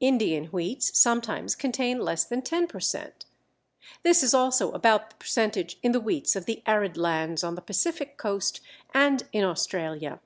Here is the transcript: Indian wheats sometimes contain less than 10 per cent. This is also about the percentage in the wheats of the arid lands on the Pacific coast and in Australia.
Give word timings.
Indian 0.00 0.44
wheats 0.48 0.98
sometimes 1.00 1.54
contain 1.54 1.98
less 1.98 2.24
than 2.24 2.42
10 2.42 2.66
per 2.66 2.78
cent. 2.78 3.24
This 4.02 4.22
is 4.22 4.34
also 4.34 4.70
about 4.72 5.08
the 5.08 5.16
percentage 5.16 5.78
in 5.82 5.92
the 5.92 6.00
wheats 6.02 6.36
of 6.36 6.44
the 6.44 6.62
arid 6.66 6.98
lands 6.98 7.42
on 7.42 7.54
the 7.54 7.62
Pacific 7.62 8.18
coast 8.18 8.60
and 8.92 9.26
in 9.32 9.44
Australia. 9.44 10.20